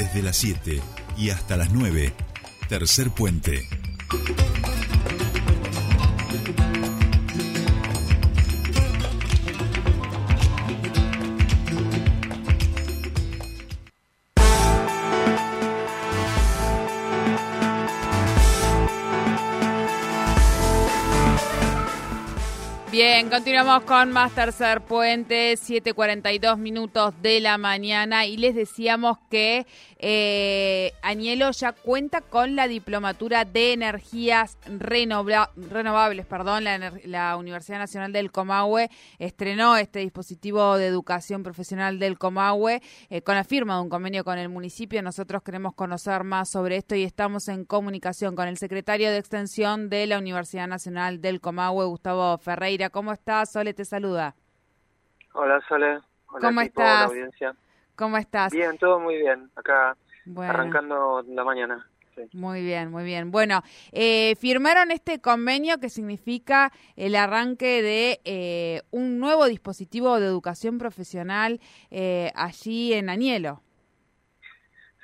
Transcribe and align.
Desde 0.00 0.22
las 0.22 0.38
7 0.38 0.80
y 1.18 1.28
hasta 1.28 1.58
las 1.58 1.72
9, 1.74 2.14
tercer 2.70 3.10
puente. 3.10 3.68
Bien, 22.90 23.30
continuamos 23.30 23.84
con 23.84 24.10
más 24.10 24.32
tercer 24.34 24.80
puente, 24.80 25.54
7.42 25.54 26.58
minutos 26.58 27.14
de 27.22 27.40
la 27.40 27.56
mañana 27.56 28.26
y 28.26 28.36
les 28.36 28.54
decíamos 28.54 29.16
que 29.30 29.64
eh, 30.02 30.92
Añelo 31.02 31.50
ya 31.50 31.72
cuenta 31.72 32.22
con 32.22 32.56
la 32.56 32.68
diplomatura 32.68 33.44
de 33.44 33.74
energías 33.74 34.56
renovables. 34.66 36.24
Perdón, 36.24 36.64
la, 36.64 37.36
Universidad 37.36 37.78
Nacional 37.78 38.12
del 38.12 38.32
Comahue 38.32 38.88
estrenó 39.18 39.76
este 39.76 39.98
dispositivo 39.98 40.78
de 40.78 40.86
educación 40.86 41.42
profesional 41.42 41.98
del 41.98 42.18
Comahue 42.18 42.80
eh, 43.10 43.20
con 43.20 43.34
la 43.34 43.44
firma 43.44 43.76
de 43.76 43.82
un 43.82 43.88
convenio 43.90 44.24
con 44.24 44.38
el 44.38 44.48
municipio. 44.48 45.02
Nosotros 45.02 45.42
queremos 45.42 45.74
conocer 45.74 46.24
más 46.24 46.50
sobre 46.50 46.76
esto 46.76 46.94
y 46.94 47.04
estamos 47.04 47.48
en 47.48 47.66
comunicación 47.66 48.34
con 48.34 48.48
el 48.48 48.56
secretario 48.56 49.10
de 49.10 49.18
Extensión 49.18 49.90
de 49.90 50.06
la 50.06 50.18
Universidad 50.18 50.66
Nacional 50.66 51.20
del 51.20 51.42
Comahue, 51.42 51.84
Gustavo 51.84 52.38
Ferreira. 52.38 52.88
¿Cómo 52.88 53.12
estás? 53.12 53.52
Sole 53.52 53.74
te 53.74 53.84
saluda. 53.84 54.34
Hola, 55.34 55.60
Sole. 55.68 56.00
Hola, 56.28 56.40
¿Cómo 56.40 56.60
estás? 56.62 57.10
audiencia. 57.10 57.54
¿Cómo 58.00 58.16
estás? 58.16 58.50
Bien, 58.50 58.78
todo 58.78 58.98
muy 58.98 59.18
bien. 59.18 59.50
Acá 59.54 59.94
arrancando 60.38 61.22
la 61.28 61.44
mañana. 61.44 61.86
Muy 62.32 62.62
bien, 62.62 62.90
muy 62.90 63.04
bien. 63.04 63.30
Bueno, 63.30 63.60
eh, 63.92 64.36
firmaron 64.36 64.90
este 64.90 65.20
convenio 65.20 65.78
que 65.78 65.90
significa 65.90 66.72
el 66.96 67.14
arranque 67.14 67.82
de 67.82 68.20
eh, 68.24 68.80
un 68.90 69.18
nuevo 69.18 69.44
dispositivo 69.44 70.18
de 70.18 70.26
educación 70.28 70.78
profesional 70.78 71.60
eh, 71.90 72.30
allí 72.34 72.94
en 72.94 73.10
Anielo. 73.10 73.60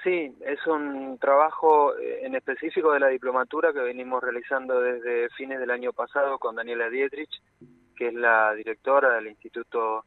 Sí, 0.03 0.34
es 0.47 0.66
un 0.66 1.19
trabajo 1.19 1.92
en 1.98 2.34
específico 2.34 2.92
de 2.92 3.00
la 3.00 3.08
diplomatura 3.08 3.75
que 3.75 3.81
venimos 3.81 4.22
realizando 4.22 4.81
desde 4.81 5.28
fines 5.36 5.60
del 5.60 5.70
año 5.70 5.92
pasado 5.92 6.38
con 6.38 6.56
Daniela 6.56 6.88
Dietrich 6.88 7.42
que 7.97 8.08
es 8.08 8.14
la 8.14 8.55
directora 8.55 9.14
del 9.14 9.28
Instituto 9.28 10.05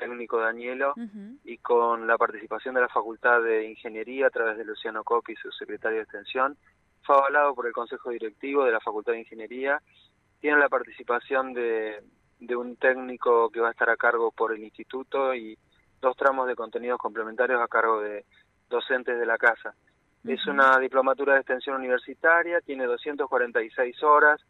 Técnico 0.00 0.38
Danielo, 0.38 0.94
y 1.44 1.58
con 1.58 2.06
la 2.06 2.16
participación 2.16 2.74
de 2.74 2.80
la 2.80 2.88
Facultad 2.88 3.42
de 3.42 3.68
Ingeniería 3.68 4.28
a 4.28 4.30
través 4.30 4.56
de 4.56 4.64
Luciano 4.64 5.04
Coqui, 5.04 5.34
su 5.36 5.52
secretario 5.52 5.98
de 5.98 6.04
Extensión, 6.04 6.56
fue 7.02 7.16
avalado 7.16 7.54
por 7.54 7.66
el 7.66 7.72
Consejo 7.72 8.10
Directivo 8.10 8.64
de 8.64 8.72
la 8.72 8.80
Facultad 8.80 9.12
de 9.12 9.20
Ingeniería, 9.20 9.80
tiene 10.40 10.58
la 10.58 10.70
participación 10.70 11.52
de, 11.52 12.02
de 12.38 12.56
un 12.56 12.76
técnico 12.76 13.50
que 13.50 13.60
va 13.60 13.68
a 13.68 13.72
estar 13.72 13.90
a 13.90 13.96
cargo 13.96 14.30
por 14.32 14.54
el 14.54 14.64
instituto 14.64 15.34
y 15.34 15.58
dos 16.00 16.16
tramos 16.16 16.46
de 16.48 16.56
contenidos 16.56 16.98
complementarios 16.98 17.60
a 17.60 17.68
cargo 17.68 18.00
de 18.00 18.24
docentes 18.70 19.18
de 19.18 19.26
la 19.26 19.36
casa. 19.36 19.74
Es 20.24 20.46
una 20.46 20.78
diplomatura 20.78 21.34
de 21.34 21.40
extensión 21.40 21.76
universitaria, 21.76 22.60
tiene 22.60 22.84
246 22.84 24.02
horas, 24.02 24.40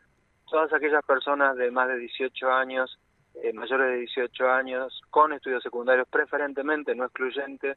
todas 0.48 0.72
aquellas 0.72 1.04
personas 1.04 1.56
de 1.56 1.70
más 1.70 1.88
de 1.88 1.98
18 1.98 2.52
años, 2.52 2.98
eh, 3.42 3.52
mayores 3.52 3.88
de 3.88 3.96
18 3.98 4.50
años, 4.50 5.00
con 5.10 5.32
estudios 5.32 5.62
secundarios 5.62 6.08
preferentemente, 6.08 6.94
no 6.94 7.04
excluyente, 7.04 7.76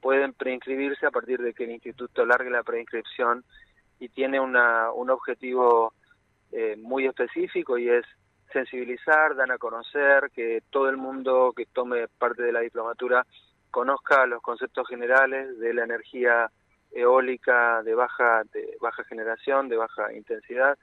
pueden 0.00 0.32
preinscribirse 0.34 1.06
a 1.06 1.10
partir 1.10 1.40
de 1.40 1.54
que 1.54 1.64
el 1.64 1.72
instituto 1.72 2.26
largue 2.26 2.50
la 2.50 2.62
preinscripción 2.62 3.44
y 3.98 4.08
tiene 4.08 4.40
una, 4.40 4.90
un 4.92 5.10
objetivo 5.10 5.94
eh, 6.52 6.76
muy 6.76 7.06
específico 7.06 7.78
y 7.78 7.88
es 7.88 8.04
sensibilizar, 8.52 9.34
dar 9.34 9.50
a 9.50 9.58
conocer, 9.58 10.30
que 10.34 10.62
todo 10.70 10.88
el 10.88 10.96
mundo 10.96 11.52
que 11.56 11.66
tome 11.66 12.06
parte 12.08 12.42
de 12.42 12.52
la 12.52 12.60
diplomatura 12.60 13.26
conozca 13.70 14.26
los 14.26 14.40
conceptos 14.40 14.86
generales 14.88 15.58
de 15.58 15.74
la 15.74 15.84
energía 15.84 16.50
eólica 16.92 17.82
de 17.82 17.94
baja 17.94 18.42
de 18.52 18.76
baja 18.80 19.02
generación, 19.04 19.68
de 19.68 19.76
baja 19.76 20.12
intensidad, 20.12 20.78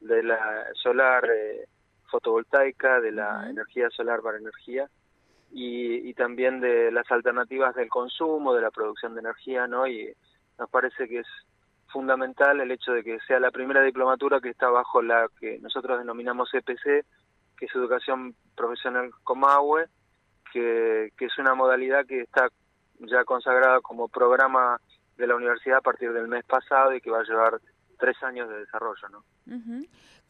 de 0.00 0.22
la 0.22 0.66
solar 0.74 1.28
eh, 1.30 1.66
fotovoltaica, 2.10 3.00
de 3.00 3.12
la 3.12 3.48
energía 3.48 3.88
solar 3.90 4.20
para 4.20 4.38
energía 4.38 4.88
y, 5.50 6.08
y, 6.08 6.14
también 6.14 6.60
de 6.60 6.92
las 6.92 7.10
alternativas 7.10 7.74
del 7.74 7.88
consumo, 7.88 8.54
de 8.54 8.62
la 8.62 8.70
producción 8.70 9.14
de 9.14 9.20
energía, 9.20 9.66
¿no? 9.66 9.86
Y 9.86 10.12
nos 10.58 10.70
parece 10.70 11.08
que 11.08 11.20
es 11.20 11.26
fundamental 11.88 12.60
el 12.60 12.70
hecho 12.70 12.92
de 12.92 13.02
que 13.02 13.18
sea 13.26 13.40
la 13.40 13.50
primera 13.50 13.82
diplomatura 13.82 14.40
que 14.40 14.50
está 14.50 14.68
bajo 14.70 15.02
la 15.02 15.28
que 15.40 15.58
nosotros 15.58 15.98
denominamos 15.98 16.52
EPC, 16.54 17.04
que 17.56 17.66
es 17.66 17.74
Educación 17.74 18.34
Profesional 18.56 19.10
Comahue, 19.24 19.86
que, 20.52 21.12
que 21.16 21.26
es 21.26 21.38
una 21.38 21.54
modalidad 21.54 22.06
que 22.06 22.20
está 22.20 22.48
ya 23.00 23.24
consagrada 23.24 23.80
como 23.80 24.08
programa 24.08 24.80
de 25.16 25.26
la 25.26 25.36
universidad 25.36 25.78
a 25.78 25.82
partir 25.82 26.12
del 26.12 26.28
mes 26.28 26.44
pasado 26.44 26.94
y 26.94 27.00
que 27.00 27.10
va 27.10 27.20
a 27.20 27.24
llevar 27.24 27.60
tres 27.98 28.20
años 28.22 28.48
de 28.48 28.60
desarrollo, 28.60 29.08
¿no? 29.10 29.24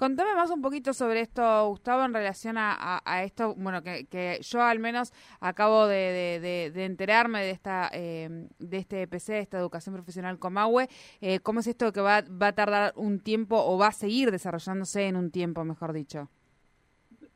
Contame 0.00 0.34
más 0.34 0.48
un 0.48 0.62
poquito 0.62 0.94
sobre 0.94 1.20
esto, 1.20 1.68
Gustavo, 1.68 2.06
en 2.06 2.14
relación 2.14 2.56
a, 2.56 3.02
esto, 3.22 3.54
bueno, 3.54 3.82
que, 3.82 4.38
yo 4.40 4.62
al 4.62 4.78
menos 4.78 5.12
acabo 5.42 5.86
de, 5.86 6.72
enterarme 6.74 7.40
de 7.40 7.50
esta 7.50 7.90
eh, 7.92 8.48
de 8.58 8.78
este 8.78 9.02
EPC, 9.02 9.26
de 9.26 9.38
esta 9.40 9.58
educación 9.58 9.94
profesional 9.94 10.38
Comahue. 10.38 10.88
Eh, 11.20 11.40
¿Cómo 11.40 11.60
es 11.60 11.66
esto 11.66 11.92
que 11.92 12.00
va, 12.00 12.22
va 12.22 12.46
a 12.46 12.52
tardar 12.54 12.94
un 12.96 13.20
tiempo 13.20 13.62
o 13.62 13.76
va 13.76 13.88
a 13.88 13.92
seguir 13.92 14.30
desarrollándose 14.30 15.06
en 15.06 15.16
un 15.16 15.30
tiempo, 15.30 15.66
mejor 15.66 15.92
dicho? 15.92 16.30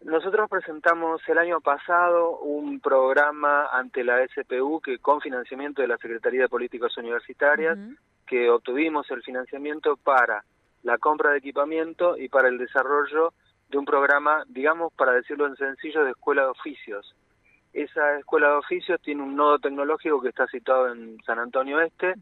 Nosotros 0.01 0.49
presentamos 0.49 1.21
el 1.29 1.37
año 1.37 1.61
pasado 1.61 2.39
un 2.39 2.81
programa 2.81 3.67
ante 3.75 4.03
la 4.05 4.27
SPU 4.27 4.81
que 4.81 5.01
con 5.01 5.21
financiamiento 5.21 5.83
de 5.83 5.89
la 5.89 5.99
Secretaría 5.99 6.41
de 6.41 6.49
Políticas 6.49 6.97
Universitarias 6.97 7.79
que 8.27 8.49
obtuvimos 8.49 9.11
el 9.11 9.23
financiamiento 9.23 9.99
para 9.99 10.43
la 10.85 10.99
compra 10.99 11.33
de 11.33 11.39
equipamiento 11.39 12.17
y 12.17 12.29
para 12.29 12.49
el 12.49 12.59
desarrollo 12.59 13.33
de 13.69 13.79
un 13.79 13.85
programa, 13.85 14.45
digamos, 14.47 14.93
para 14.93 15.13
decirlo 15.13 15.47
en 15.47 15.57
sencillo, 15.57 16.05
de 16.05 16.13
escuela 16.13 16.43
de 16.43 16.49
oficios. 16.49 17.17
Esa 17.73 18.19
escuela 18.19 18.51
de 18.51 18.55
oficios 18.55 19.01
tiene 19.01 19.23
un 19.23 19.35
nodo 19.35 19.59
tecnológico 19.59 20.21
que 20.21 20.29
está 20.29 20.47
situado 20.47 20.93
en 20.93 21.19
San 21.25 21.41
Antonio 21.41 21.81
Este, 21.81 22.15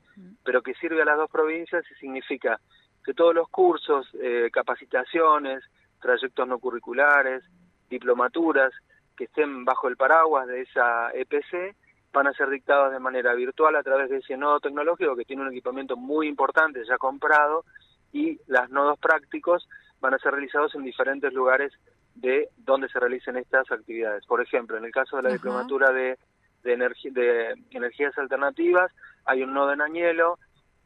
pero 0.43 0.63
que 0.63 0.75
sirve 0.75 1.03
a 1.03 1.05
las 1.05 1.19
dos 1.19 1.31
provincias 1.31 1.85
y 1.91 1.95
significa 1.97 2.59
que 3.05 3.13
todos 3.13 3.35
los 3.35 3.49
cursos, 3.49 4.09
eh, 4.15 4.49
capacitaciones, 4.53 5.63
trayectos 6.01 6.49
no 6.49 6.59
curriculares, 6.59 7.45
diplomaturas 7.91 8.73
que 9.17 9.25
estén 9.25 9.65
bajo 9.65 9.89
el 9.89 9.97
paraguas 9.97 10.47
de 10.47 10.63
esa 10.63 11.11
EPC 11.13 11.77
van 12.13 12.29
a 12.29 12.33
ser 12.33 12.49
dictados 12.49 12.93
de 12.93 13.01
manera 13.01 13.35
virtual 13.35 13.75
a 13.77 13.83
través 13.83 14.09
de 14.09 14.19
ese 14.19 14.37
nodo 14.37 14.61
tecnológico 14.61 15.17
que 15.17 15.25
tiene 15.25 15.43
un 15.43 15.49
equipamiento 15.49 15.97
muy 15.97 16.29
importante 16.29 16.85
ya 16.87 16.97
comprado 16.97 17.65
y 18.13 18.39
los 18.47 18.71
nodos 18.71 18.99
prácticos 18.99 19.69
van 20.01 20.15
a 20.15 20.19
ser 20.19 20.33
realizados 20.33 20.75
en 20.75 20.85
diferentes 20.85 21.33
lugares 21.33 21.73
de 22.15 22.49
donde 22.59 22.89
se 22.89 23.01
realicen 23.01 23.37
estas 23.37 23.71
actividades. 23.71 24.27
Por 24.27 24.41
ejemplo, 24.41 24.77
en 24.77 24.85
el 24.85 24.93
caso 24.93 25.17
de 25.17 25.23
la 25.23 25.33
diplomatura 25.33 25.93
de, 25.93 26.19
de, 26.63 26.77
de 26.77 27.55
energías 27.71 28.17
alternativas, 28.19 28.93
hay 29.25 29.43
un 29.43 29.55
nodo 29.55 29.73
en 29.73 29.81
Añelo, 29.81 30.39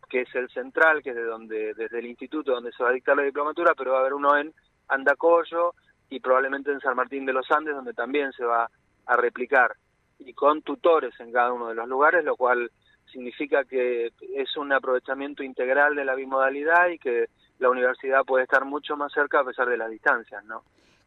que 0.08 0.22
es 0.22 0.34
el 0.34 0.48
central, 0.50 1.02
que 1.02 1.10
es 1.10 1.16
de 1.16 1.24
donde, 1.24 1.74
desde 1.74 1.98
el 1.98 2.06
instituto 2.06 2.52
donde 2.52 2.72
se 2.72 2.82
va 2.82 2.90
a 2.90 2.92
dictar 2.92 3.16
la 3.16 3.24
diplomatura, 3.24 3.74
pero 3.76 3.92
va 3.92 3.98
a 3.98 4.00
haber 4.00 4.14
uno 4.14 4.36
en 4.36 4.54
Andacollo 4.88 5.74
y 6.08 6.20
probablemente 6.20 6.70
en 6.70 6.80
San 6.80 6.94
Martín 6.94 7.26
de 7.26 7.32
los 7.32 7.50
Andes, 7.50 7.74
donde 7.74 7.92
también 7.92 8.32
se 8.32 8.44
va 8.44 8.70
a 9.06 9.16
replicar 9.16 9.74
y 10.18 10.32
con 10.32 10.62
tutores 10.62 11.18
en 11.20 11.32
cada 11.32 11.52
uno 11.52 11.68
de 11.68 11.74
los 11.74 11.88
lugares, 11.88 12.24
lo 12.24 12.36
cual 12.36 12.70
significa 13.16 13.64
que 13.64 14.12
es 14.34 14.56
un 14.58 14.72
aprovechamiento 14.72 15.42
integral 15.42 15.96
de 15.96 16.04
la 16.04 16.14
bimodalidad 16.14 16.88
y 16.88 16.98
que 16.98 17.30
la 17.58 17.70
universidad 17.70 18.24
puede 18.26 18.44
estar 18.44 18.66
mucho 18.66 18.94
más 18.94 19.10
cerca 19.12 19.40
a 19.40 19.44
pesar 19.44 19.68
de 19.68 19.78
las 19.78 19.90
distancias, 19.90 20.44
¿no? 20.44 20.62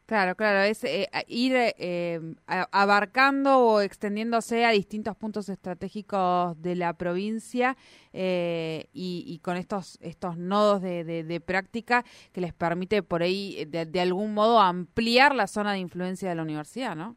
Claro, 0.08 0.34
claro, 0.34 0.62
es 0.62 0.84
eh, 0.86 1.08
ir 1.28 1.54
eh, 1.56 2.20
abarcando 2.48 3.60
o 3.60 3.82
extendiéndose 3.82 4.66
a 4.66 4.72
distintos 4.72 5.16
puntos 5.16 5.50
estratégicos 5.50 6.60
de 6.60 6.76
la 6.76 6.94
provincia 6.94 7.78
eh, 8.12 8.88
y, 8.92 9.40
con 9.44 9.56
estos 9.56 10.00
estos 10.02 10.36
nodos 10.36 10.82
de, 10.82 11.44
práctica 11.46 12.04
que 12.34 12.42
les 12.42 12.54
permite 12.54 13.04
por 13.04 13.22
ahí 13.22 13.66
de, 13.66 13.86
de 13.86 14.02
algún 14.02 14.34
modo 14.34 14.60
ampliar 14.60 15.36
la 15.36 15.46
zona 15.46 15.74
de 15.74 15.78
influencia 15.78 16.28
de 16.28 16.34
la 16.34 16.42
universidad, 16.42 16.96
¿no? 16.96 17.16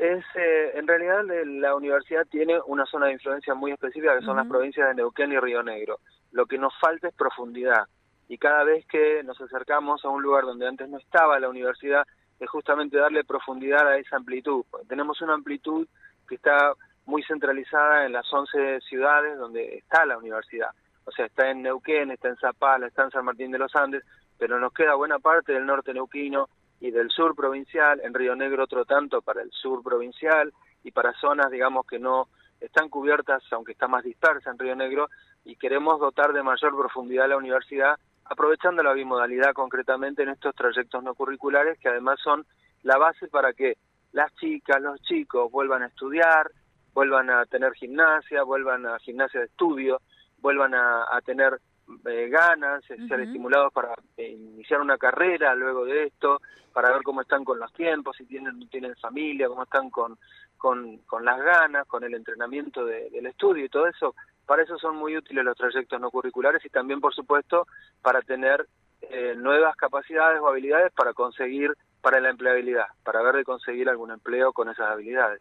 Es 0.00 0.24
eh, 0.34 0.72
en 0.74 0.88
realidad 0.88 1.22
la 1.44 1.74
universidad 1.74 2.26
tiene 2.26 2.58
una 2.66 2.86
zona 2.86 3.06
de 3.06 3.12
influencia 3.12 3.54
muy 3.54 3.72
específica 3.72 4.18
que 4.18 4.24
son 4.24 4.36
las 4.36 4.46
provincias 4.46 4.88
de 4.88 4.94
Neuquén 4.94 5.30
y 5.30 5.38
Río 5.38 5.62
Negro. 5.62 5.98
Lo 6.32 6.46
que 6.46 6.56
nos 6.56 6.72
falta 6.80 7.08
es 7.08 7.14
profundidad 7.14 7.84
y 8.26 8.38
cada 8.38 8.64
vez 8.64 8.86
que 8.86 9.22
nos 9.24 9.38
acercamos 9.40 10.02
a 10.04 10.08
un 10.08 10.22
lugar 10.22 10.44
donde 10.44 10.66
antes 10.66 10.88
no 10.88 10.96
estaba 10.96 11.38
la 11.38 11.50
universidad 11.50 12.06
es 12.38 12.48
justamente 12.48 12.96
darle 12.96 13.24
profundidad 13.24 13.86
a 13.86 13.98
esa 13.98 14.16
amplitud. 14.16 14.64
Tenemos 14.88 15.20
una 15.20 15.34
amplitud 15.34 15.86
que 16.26 16.36
está 16.36 16.72
muy 17.04 17.22
centralizada 17.24 18.06
en 18.06 18.12
las 18.12 18.32
11 18.32 18.80
ciudades 18.88 19.38
donde 19.38 19.76
está 19.76 20.06
la 20.06 20.16
universidad. 20.16 20.70
O 21.04 21.12
sea, 21.12 21.26
está 21.26 21.50
en 21.50 21.60
Neuquén, 21.60 22.10
está 22.10 22.28
en 22.28 22.36
Zapala, 22.36 22.86
está 22.86 23.04
en 23.04 23.10
San 23.10 23.26
Martín 23.26 23.50
de 23.50 23.58
los 23.58 23.74
Andes, 23.76 24.02
pero 24.38 24.58
nos 24.58 24.72
queda 24.72 24.94
buena 24.94 25.18
parte 25.18 25.52
del 25.52 25.66
norte 25.66 25.92
neuquino 25.92 26.48
y 26.80 26.90
del 26.90 27.10
sur 27.10 27.36
provincial, 27.36 28.00
en 28.02 28.14
Río 28.14 28.34
Negro 28.34 28.64
otro 28.64 28.84
tanto 28.84 29.22
para 29.22 29.42
el 29.42 29.50
sur 29.52 29.82
provincial 29.82 30.52
y 30.82 30.90
para 30.90 31.12
zonas, 31.14 31.50
digamos, 31.50 31.86
que 31.86 31.98
no 31.98 32.28
están 32.60 32.88
cubiertas, 32.88 33.42
aunque 33.52 33.72
está 33.72 33.86
más 33.86 34.04
dispersa 34.04 34.50
en 34.50 34.58
Río 34.58 34.74
Negro, 34.74 35.08
y 35.44 35.56
queremos 35.56 36.00
dotar 36.00 36.32
de 36.32 36.42
mayor 36.42 36.76
profundidad 36.76 37.26
a 37.26 37.28
la 37.28 37.36
universidad, 37.36 37.96
aprovechando 38.24 38.82
la 38.82 38.92
bimodalidad 38.92 39.52
concretamente 39.52 40.22
en 40.22 40.30
estos 40.30 40.54
trayectos 40.54 41.02
no 41.02 41.14
curriculares, 41.14 41.78
que 41.78 41.88
además 41.88 42.18
son 42.22 42.46
la 42.82 42.96
base 42.96 43.28
para 43.28 43.52
que 43.52 43.76
las 44.12 44.34
chicas, 44.36 44.80
los 44.80 45.00
chicos 45.02 45.50
vuelvan 45.50 45.82
a 45.82 45.86
estudiar, 45.86 46.50
vuelvan 46.92 47.30
a 47.30 47.46
tener 47.46 47.72
gimnasia, 47.74 48.42
vuelvan 48.42 48.86
a 48.86 48.98
gimnasia 48.98 49.40
de 49.40 49.46
estudio, 49.46 50.00
vuelvan 50.38 50.74
a, 50.74 51.20
tener 51.24 51.60
eh, 52.06 52.28
ganas, 52.28 52.84
ser 52.84 53.20
estimulados 53.20 53.72
para 53.72 53.94
eh, 54.16 54.28
iniciar 54.30 54.80
una 54.80 54.98
carrera 54.98 55.54
luego 55.54 55.84
de 55.84 56.04
esto, 56.04 56.40
para 56.72 56.92
ver 56.92 57.02
cómo 57.02 57.20
están 57.20 57.44
con 57.44 57.58
los 57.58 57.72
tiempos, 57.72 58.16
si 58.16 58.24
tienen 58.24 58.68
tienen 58.68 58.94
familia, 58.96 59.48
cómo 59.48 59.64
están 59.64 59.90
con, 59.90 60.18
con, 60.56 60.98
con 60.98 61.24
las 61.24 61.38
ganas, 61.40 61.86
con 61.86 62.04
el 62.04 62.14
entrenamiento 62.14 62.84
del 62.84 63.26
estudio 63.26 63.64
y 63.64 63.68
todo 63.68 63.86
eso. 63.86 64.14
Para 64.46 64.62
eso 64.62 64.78
son 64.78 64.96
muy 64.96 65.16
útiles 65.16 65.44
los 65.44 65.56
trayectos 65.56 66.00
no 66.00 66.10
curriculares 66.10 66.64
y 66.64 66.68
también, 66.68 67.00
por 67.00 67.14
supuesto, 67.14 67.66
para 68.02 68.22
tener 68.22 68.66
eh, 69.02 69.34
nuevas 69.36 69.74
capacidades 69.76 70.40
o 70.40 70.48
habilidades 70.48 70.92
para 70.92 71.12
conseguir, 71.14 71.72
para 72.00 72.20
la 72.20 72.30
empleabilidad, 72.30 72.86
para 73.04 73.22
ver 73.22 73.36
de 73.36 73.44
conseguir 73.44 73.88
algún 73.88 74.10
empleo 74.10 74.52
con 74.52 74.68
esas 74.68 74.88
habilidades. 74.88 75.40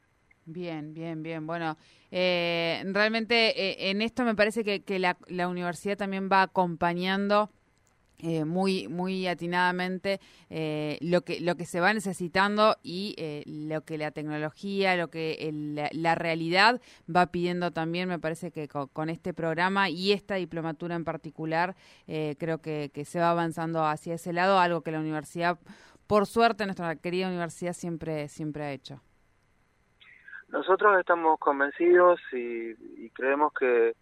Bien, 0.51 0.93
bien, 0.93 1.21
bien. 1.21 1.45
Bueno, 1.45 1.77
eh, 2.11 2.81
realmente 2.85 3.35
eh, 3.61 3.91
en 3.91 4.01
esto 4.01 4.23
me 4.23 4.35
parece 4.35 4.63
que, 4.63 4.81
que 4.81 4.97
la, 4.99 5.17
la, 5.27 5.47
universidad 5.47 5.97
también 5.97 6.27
va 6.31 6.41
acompañando 6.41 7.51
eh, 8.21 8.43
muy 8.43 8.89
muy 8.89 9.27
atinadamente 9.27 10.19
eh, 10.49 10.97
lo 10.99 11.21
que 11.21 11.39
lo 11.39 11.55
que 11.55 11.65
se 11.65 11.79
va 11.79 11.93
necesitando 11.93 12.75
y 12.83 13.15
eh, 13.17 13.43
lo 13.45 13.85
que 13.85 13.97
la 13.97 14.11
tecnología 14.11 14.97
lo 14.97 15.09
que 15.09 15.49
la, 15.93 16.15
realidad 16.15 16.81
va 17.07 17.27
pidiendo 17.27 17.71
también 17.71 18.09
me 18.09 18.19
parece 18.19 18.51
que 18.51 18.67
con, 18.67 19.09
este 19.09 19.33
programa 19.33 19.89
y 19.89 20.11
esta 20.11 20.35
diplomatura 20.35 20.95
en 20.95 21.05
particular 21.05 21.77
creo 22.07 22.57
que, 22.61 22.91
que, 22.93 23.05
se 23.05 23.19
va 23.19 23.31
avanzando 23.31 23.85
hacia 23.85 24.15
ese 24.15 24.33
lado 24.33 24.59
algo 24.59 24.81
que 24.81 24.91
la 24.91 24.99
universidad 24.99 25.57
por 26.05 26.25
suerte 26.27 26.65
nuestra 26.65 26.97
querida 26.97 27.29
universidad 27.29 27.71
siempre 27.71 28.27
siempre 28.27 28.63
ha 28.65 28.73
hecho 28.73 29.01
nosotros 30.51 30.99
estamos 30.99 31.39
convencidos 31.39 32.19
y, 32.31 33.05
y 33.05 33.09
creemos 33.11 33.53
que 33.53 33.95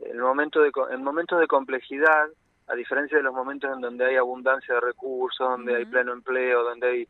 en 0.00 0.18
momento 0.18 0.60
de 0.60 0.70
en 0.90 1.02
momentos 1.02 1.40
de 1.40 1.46
complejidad 1.46 2.28
a 2.66 2.74
diferencia 2.74 3.18
de 3.18 3.22
los 3.22 3.34
momentos 3.34 3.70
en 3.74 3.80
donde 3.80 4.06
hay 4.06 4.16
abundancia 4.16 4.74
de 4.74 4.80
recursos, 4.80 5.46
donde 5.46 5.76
hay 5.76 5.84
pleno 5.84 6.12
empleo, 6.12 6.64
donde 6.64 6.88
hay 6.88 7.08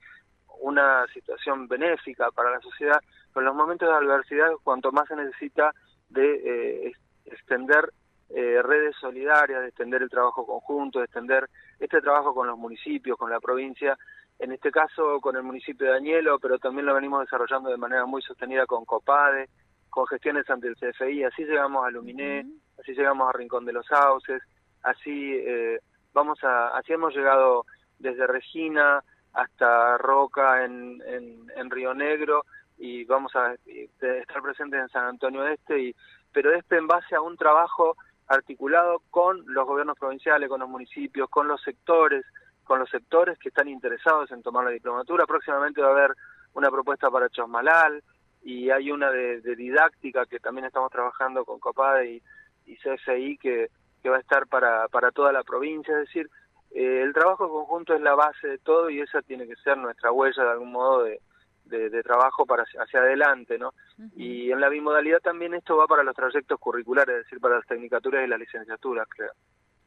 una 0.61 1.06
situación 1.12 1.69
benéfica 1.69 2.31
para 2.31 2.50
la 2.50 2.61
sociedad, 2.61 3.00
pero 3.32 3.43
en 3.43 3.46
los 3.46 3.55
momentos 3.55 3.88
de 3.88 3.94
adversidad, 3.94 4.50
cuanto 4.62 4.93
más 4.93 5.06
se 5.08 5.17
necesita 5.17 5.73
de 6.08 6.87
eh, 6.88 6.93
extender 7.26 7.93
eh, 8.31 8.62
redes 8.62 8.96
solidarias, 9.00 9.61
de 9.61 9.69
extender 9.69 10.02
el 10.02 10.11
trabajo 10.11 10.46
conjunto, 10.46 10.99
de 10.99 11.05
extender 11.05 11.49
este 11.79 12.00
trabajo 12.00 12.35
con 12.35 12.46
los 12.46 12.58
municipios, 12.58 13.17
con 13.17 13.31
la 13.31 13.41
provincia, 13.41 13.96
en 14.39 14.53
este 14.53 14.71
caso 14.71 15.21
con 15.21 15.37
el 15.37 15.43
municipio 15.43 15.87
de 15.87 15.97
Añelo, 15.97 16.39
pero 16.39 16.59
también 16.59 16.87
lo 16.87 16.95
venimos 16.95 17.21
desarrollando 17.21 17.71
de 17.71 17.77
manera 17.77 18.05
muy 18.07 18.23
sostenida 18.23 18.67
con 18.67 18.85
COPADE, 18.85 19.49
con 19.91 20.07
gestiones 20.07 20.49
ante 20.51 20.69
el 20.69 20.77
CFI, 20.77 21.25
así 21.25 21.45
llegamos 21.45 21.87
a 21.87 21.91
Luminé, 21.91 22.45
así 22.81 22.95
llegamos 22.95 23.29
a 23.29 23.37
Rincón 23.37 23.65
de 23.65 23.73
los 23.73 23.87
Sauces, 23.87 24.43
así 24.83 25.35
eh, 25.35 25.79
vamos 26.13 26.43
a 26.43 26.77
así 26.77 26.93
hemos 26.93 27.15
llegado 27.15 27.65
desde 27.99 28.27
Regina 28.27 29.03
hasta 29.33 29.99
Roca 29.99 30.65
en, 30.65 31.01
en, 31.07 31.71
Río 31.71 31.95
Negro 31.95 32.45
y 32.79 33.05
vamos 33.05 33.35
a 33.35 33.55
estar 33.67 34.43
presentes 34.43 34.81
en 34.81 34.89
San 34.89 35.05
Antonio 35.07 35.47
Este 35.47 35.81
y 35.81 35.97
pero 36.33 36.53
este 36.53 36.77
en 36.77 36.87
base 36.87 37.15
a 37.15 37.21
un 37.21 37.37
trabajo 37.37 37.97
articulado 38.27 39.03
con 39.11 39.45
los 39.47 39.67
gobiernos 39.67 39.99
provinciales, 39.99 40.49
con 40.49 40.61
los 40.61 40.69
municipios, 40.69 41.29
con 41.29 41.47
los 41.47 41.63
sectores, 41.63 42.25
con 42.65 42.79
los 42.79 42.91
sectores 42.91 43.39
que 43.39 43.49
están 43.49 43.69
interesados 43.69 44.31
en 44.33 44.43
tomar 44.43 44.65
la 44.65 44.71
diplomatura. 44.71 45.27
Próximamente 45.27 45.81
va 45.81 45.89
a 45.89 45.93
haber 45.93 46.15
una 46.55 46.71
propuesta 46.71 47.11
para 47.11 47.29
Chosmalal 47.29 48.03
y 48.43 48.71
hay 48.71 48.91
una 48.91 49.11
de, 49.11 49.41
didáctica 49.57 50.27
que 50.27 50.41
también 50.41 50.67
estamos 50.67 50.91
trabajando 50.91 51.45
con 51.45 51.59
COPADE 51.61 52.13
y, 52.13 52.23
y 52.67 52.77
CFI 52.77 53.39
que, 53.39 53.69
que 54.03 54.11
va 54.11 54.17
a 54.17 54.21
estar 54.21 54.47
para, 54.47 54.89
para 54.89 55.11
toda 55.13 55.33
la 55.33 55.43
provincia, 55.43 55.95
es 55.95 56.07
decir, 56.09 56.29
eh, 56.75 57.03
el 57.03 57.13
trabajo 57.13 57.49
conjunto 57.49 57.95
es 57.95 58.01
la 58.01 58.15
base 58.15 58.49
de 58.49 58.59
todo 58.59 58.91
y 58.91 59.01
esa 59.01 59.23
tiene 59.23 59.47
que 59.47 59.57
ser 59.57 59.79
nuestra 59.79 60.11
huella 60.11 60.43
de 60.43 60.51
algún 60.51 60.73
modo 60.73 61.05
de, 61.05 61.21
de, 61.65 62.03
trabajo 62.03 62.45
para 62.45 62.65
hacia, 62.65 63.01
adelante, 63.01 63.59
¿no? 63.59 63.73
Y 64.17 64.51
en 64.51 64.61
la 64.61 64.69
bimodalidad 64.69 65.21
también 65.21 65.55
esto 65.55 65.77
va 65.77 65.87
para 65.87 66.03
los 66.03 66.15
trayectos 66.15 66.59
curriculares, 66.61 67.17
es 67.17 67.25
decir, 67.25 67.41
para 67.41 67.57
las 67.57 67.67
tecnicaturas 67.67 68.25
y 68.25 68.29
las 68.29 68.39
licenciaturas, 68.39 69.09
creo. 69.09 69.33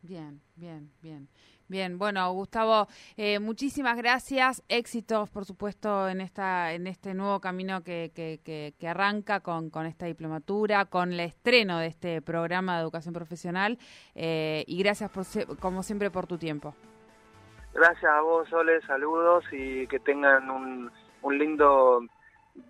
Bien, 0.02 0.42
bien, 0.56 0.90
bien. 1.02 1.28
Bien, 1.69 1.98
bueno, 1.98 2.31
Gustavo, 2.31 2.88
eh, 3.18 3.40
muchísimas 3.40 3.98
gracias. 3.98 4.64
Éxitos, 4.69 5.30
por 5.30 5.44
supuesto, 5.44 6.08
en 6.08 6.22
esta 6.22 6.72
en 6.72 6.88
este 6.88 7.14
nuevo 7.14 7.42
camino 7.42 7.84
que, 7.84 8.12
que, 8.16 8.40
que, 8.78 8.88
arranca 8.88 9.42
con, 9.42 9.69
con, 9.69 9.86
esta 9.86 10.06
diplomatura, 10.06 10.86
con 10.86 11.12
el 11.12 11.19
estreno 11.19 11.80
de 11.80 11.88
este 11.88 12.22
programa 12.22 12.75
de 12.75 12.84
educación 12.84 13.14
profesional. 13.14 13.78
Eh, 14.16 14.64
y 14.66 14.81
gracias, 14.81 15.12
por, 15.12 15.25
como 15.58 15.84
siempre, 15.84 16.10
por 16.10 16.25
tu 16.25 16.38
tiempo. 16.38 16.74
Gracias 17.74 18.12
a 18.12 18.22
vos, 18.22 18.48
Sole. 18.48 18.81
Saludos 18.88 19.44
y 19.52 19.88
que 19.88 20.00
tengan 20.00 20.50
un, 20.50 20.90
un 21.22 21.38
lindo 21.38 22.00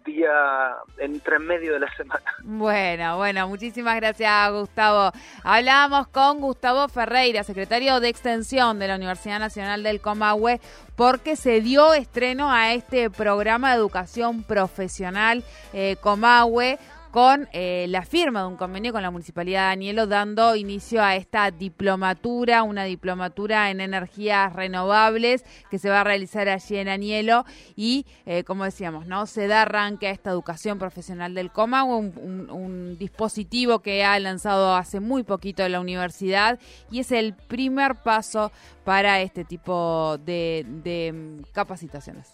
día 0.05 0.75
entre 0.97 1.39
medio 1.39 1.73
de 1.73 1.79
la 1.81 1.95
semana. 1.95 2.23
Bueno, 2.43 3.17
bueno, 3.17 3.47
muchísimas 3.47 3.97
gracias 3.97 4.51
Gustavo. 4.51 5.11
Hablábamos 5.43 6.07
con 6.07 6.39
Gustavo 6.39 6.87
Ferreira, 6.87 7.43
secretario 7.43 7.99
de 7.99 8.07
Extensión 8.07 8.79
de 8.79 8.87
la 8.87 8.95
Universidad 8.95 9.39
Nacional 9.39 9.83
del 9.83 9.99
Comahue, 9.99 10.61
porque 10.95 11.35
se 11.35 11.61
dio 11.61 11.93
estreno 11.93 12.51
a 12.51 12.73
este 12.73 13.09
programa 13.09 13.71
de 13.71 13.77
educación 13.77 14.43
profesional 14.43 15.43
eh, 15.73 15.97
Comahue 16.01 16.79
con 17.11 17.47
eh, 17.53 17.85
la 17.89 18.03
firma 18.03 18.41
de 18.41 18.47
un 18.47 18.57
convenio 18.57 18.91
con 18.91 19.01
la 19.01 19.11
Municipalidad 19.11 19.67
de 19.67 19.73
Anielo, 19.73 20.07
dando 20.07 20.55
inicio 20.55 21.03
a 21.03 21.15
esta 21.15 21.51
diplomatura, 21.51 22.63
una 22.63 22.83
diplomatura 22.83 23.71
en 23.71 23.81
energías 23.81 24.53
renovables 24.53 25.43
que 25.69 25.79
se 25.79 25.89
va 25.89 26.01
a 26.01 26.03
realizar 26.03 26.49
allí 26.49 26.77
en 26.77 26.89
Anielo 26.89 27.45
y, 27.75 28.05
eh, 28.25 28.43
como 28.43 28.63
decíamos, 28.63 29.07
no 29.07 29.25
se 29.25 29.47
da 29.47 29.63
arranque 29.63 30.07
a 30.07 30.11
esta 30.11 30.29
educación 30.29 30.79
profesional 30.79 31.33
del 31.33 31.51
coma, 31.51 31.83
un, 31.83 32.97
dispositivo 32.97 33.79
que 33.79 34.03
ha 34.03 34.19
lanzado 34.19 34.75
hace 34.75 34.99
muy 34.99 35.23
poquito 35.23 35.67
la 35.67 35.79
universidad 35.79 36.59
y 36.89 36.99
es 36.99 37.11
el 37.11 37.33
primer 37.33 37.95
paso 37.95 38.51
para 38.83 39.21
este 39.21 39.43
tipo 39.43 40.17
de, 40.19 40.65
de 40.83 41.13
mm, 41.13 41.51
capacitaciones. 41.53 42.33